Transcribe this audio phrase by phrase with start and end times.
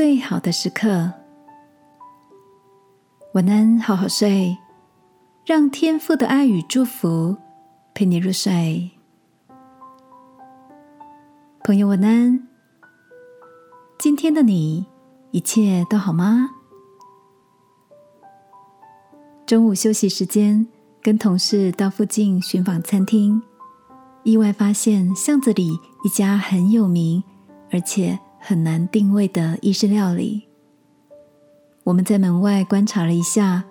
[0.00, 1.12] 最好的时刻。
[3.34, 4.56] 晚安，好好睡，
[5.44, 7.36] 让天父的爱与祝福
[7.92, 8.92] 陪你入睡。
[11.62, 12.48] 朋友，晚安。
[13.98, 14.86] 今天的你
[15.32, 16.48] 一切都好吗？
[19.44, 20.66] 中午休息时间，
[21.02, 23.42] 跟同事到附近寻访餐厅，
[24.22, 27.22] 意外发现巷子里一家很有名，
[27.70, 30.48] 而且很难定位的意式料理。
[31.84, 33.64] 我们在门外观察了一下，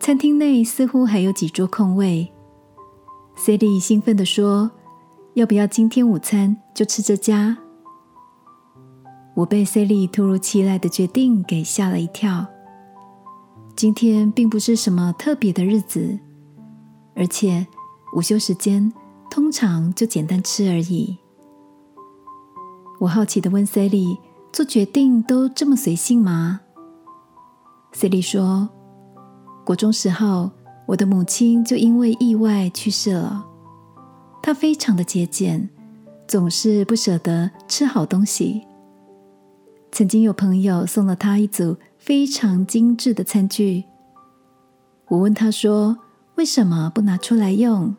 [0.00, 2.32] 餐厅内似乎还有几桌空位。
[3.36, 4.70] Cindy 兴奋地说
[5.34, 7.58] ：“要不要今天午餐就吃这家？”
[9.34, 12.46] 我被 Cindy 突如其来的决定给吓了一跳。
[13.74, 16.18] 今天并不是什么特别的日子，
[17.14, 17.66] 而且
[18.14, 18.90] 午休时间
[19.30, 21.18] 通常就简单吃而已。
[22.98, 24.18] 我好奇的问 c l y
[24.52, 26.60] 做决定都这么随性吗
[27.92, 28.68] c l y 说
[29.64, 30.50] ：“国中时候，
[30.86, 33.44] 我的母亲就因为意外去世了。
[34.42, 35.68] 她非常的节俭，
[36.26, 38.66] 总是不舍得吃好东西。
[39.92, 43.82] 曾经有朋友送了她一组。”非常精致的餐具。
[45.08, 45.98] 我问她说
[46.36, 47.96] ：“为什么不拿出来用？”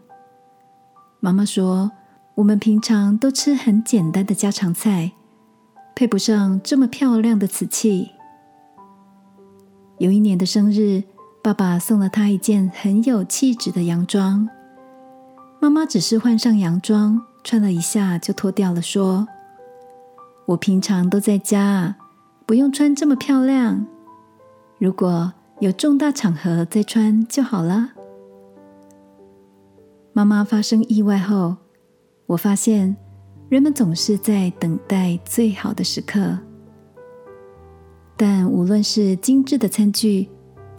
[1.19, 1.91] 妈妈说
[2.37, 5.13] ：“我们平常都吃很简单的家常菜，
[5.95, 8.11] 配不上这么漂亮的瓷器。”
[9.97, 11.03] 有一年的生日，
[11.41, 14.47] 爸爸送了他一件很有气质的洋装。
[15.59, 19.27] 妈妈只是换上洋装，穿了一下就脱掉了，说
[20.45, 21.95] ：“我平常都在家，
[22.45, 23.87] 不用穿这么漂亮。”
[24.77, 27.93] 如果有重大场合再穿就好了。
[30.13, 31.57] 妈妈发生意外后，
[32.27, 32.95] 我发现
[33.49, 36.37] 人们总是在等待最好的时刻，
[38.15, 40.29] 但无论是精致的餐具，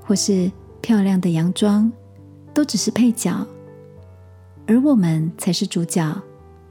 [0.05, 1.91] 或是漂亮的洋装，
[2.55, 3.47] 都只是配角，
[4.67, 6.15] 而我们才是主角，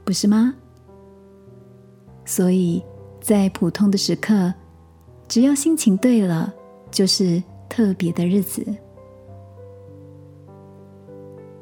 [0.04, 0.54] 不是吗？
[2.24, 2.82] 所以
[3.20, 4.54] 在普通的时刻，
[5.26, 6.54] 只要心情对了。
[6.90, 8.64] 就是特别的日子，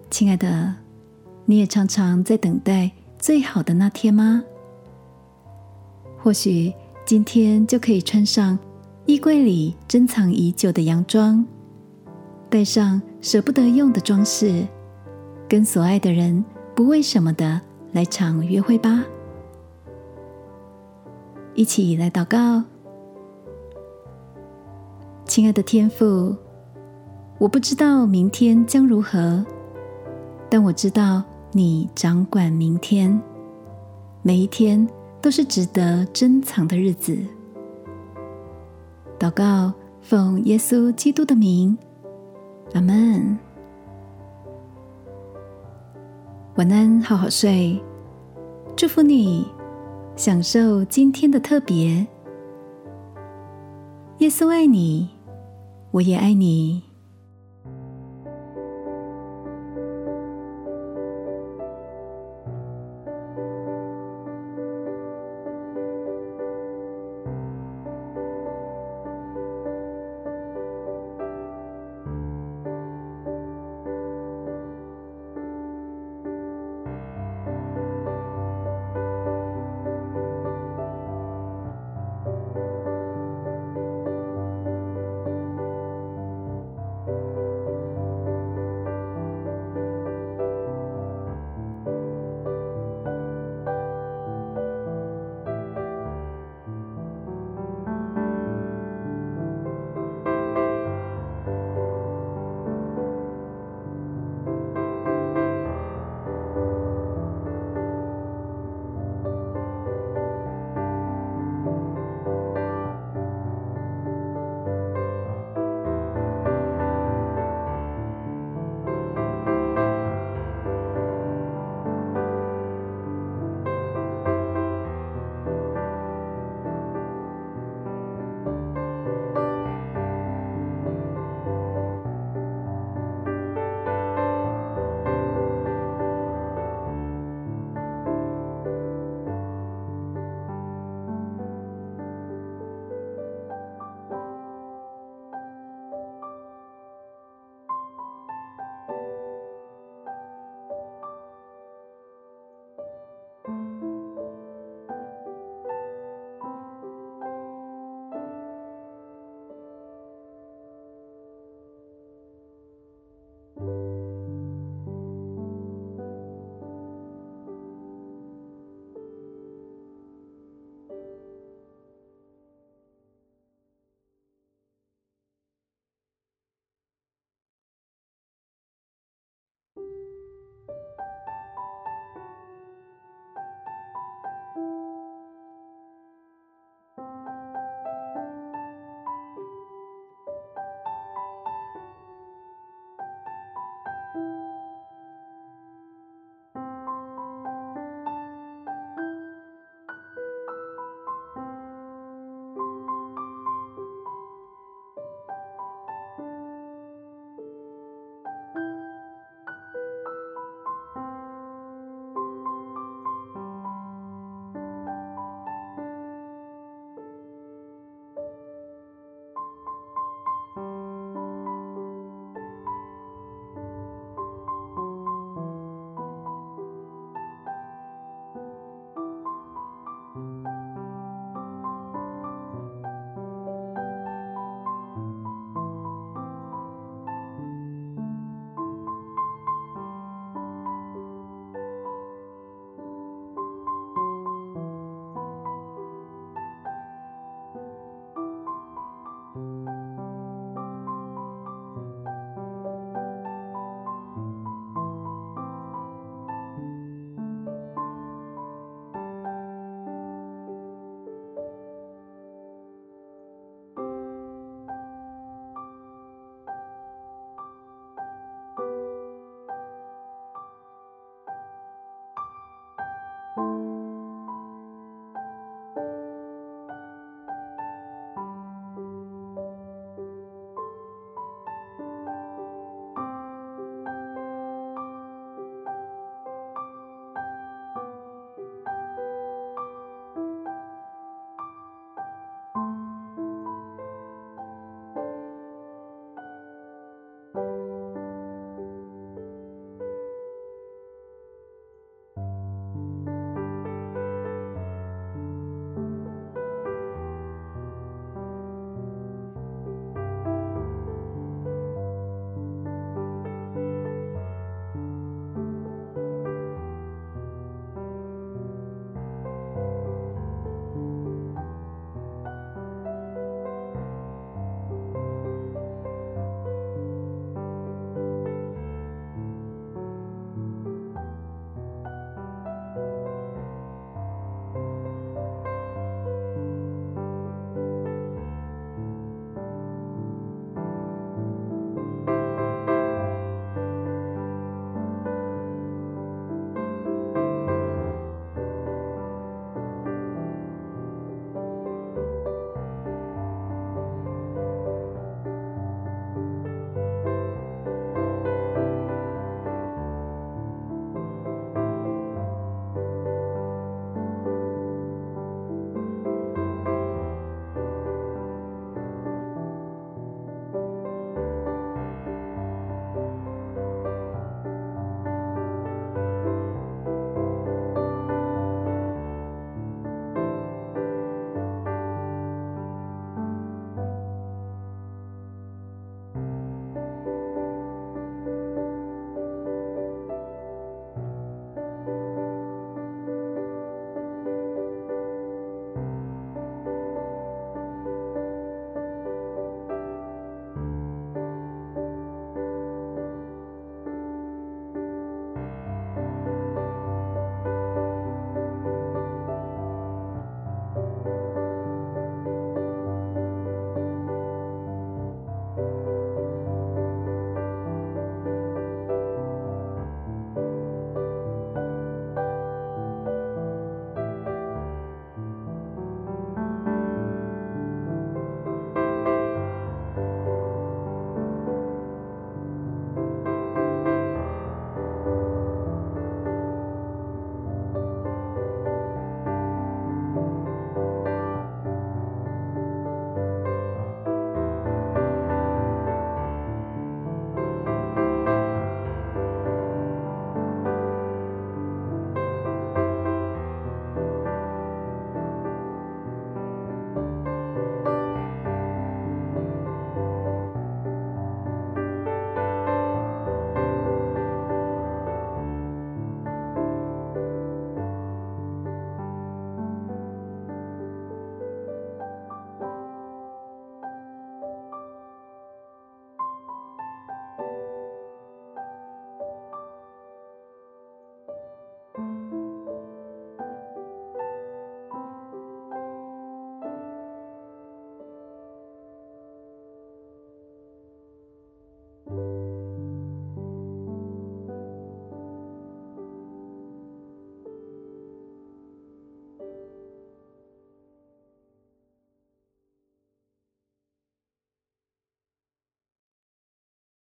[0.08, 0.72] 亲爱的，
[1.44, 2.92] 你也常常在等待
[3.26, 4.40] 最好的那天吗？
[6.16, 6.72] 或许
[7.04, 8.56] 今天就可以穿上
[9.04, 11.44] 衣柜里珍藏已久的洋装，
[12.48, 14.64] 带上舍不得用的装饰，
[15.48, 17.60] 跟所爱的人不为什么的
[17.90, 19.04] 来场约会吧！
[21.56, 22.62] 一起来祷告。
[25.24, 26.32] 亲爱的天父，
[27.38, 29.44] 我不知道明天将如何，
[30.48, 31.24] 但我知道
[31.56, 33.18] 你掌管明天，
[34.20, 34.86] 每一天
[35.22, 37.16] 都是值得珍藏的日子。
[39.18, 39.72] 祷告，
[40.02, 41.74] 奉耶稣基督的名，
[42.74, 43.38] 阿门。
[46.56, 47.82] 晚安，好好睡，
[48.76, 49.46] 祝福你，
[50.14, 52.06] 享受今天的特别。
[54.18, 55.08] 耶稣爱你。
[55.92, 56.85] 我也爱你。